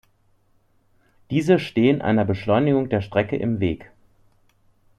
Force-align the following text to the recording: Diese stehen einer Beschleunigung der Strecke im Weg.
Diese 1.29 1.59
stehen 1.59 2.01
einer 2.01 2.25
Beschleunigung 2.25 2.89
der 2.89 3.01
Strecke 3.01 3.35
im 3.35 3.59
Weg. 3.59 3.91